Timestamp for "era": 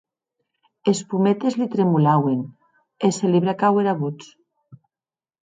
3.85-3.95